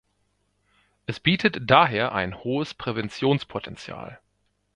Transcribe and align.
Es 1.05 1.19
bietet 1.19 1.59
daher 1.69 2.11
ein 2.15 2.43
hohes 2.43 2.73
Präventionspotential. 2.73 4.19